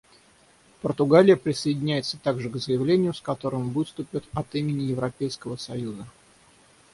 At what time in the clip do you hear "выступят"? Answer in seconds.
3.69-4.23